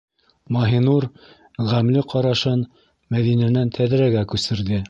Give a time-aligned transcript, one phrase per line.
[0.55, 1.07] -Маһинур
[1.73, 2.67] ғәмле ҡарашын
[3.17, 4.79] Мәҙинәнән тәҙрәгә күсерҙе.